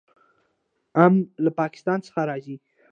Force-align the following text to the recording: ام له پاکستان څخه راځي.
ام 1.03 1.13
له 1.43 1.51
پاکستان 1.59 1.99
څخه 2.07 2.21
راځي. 2.29 2.55